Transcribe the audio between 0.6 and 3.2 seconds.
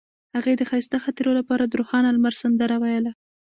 ښایسته خاطرو لپاره د روښانه لمر سندره ویله.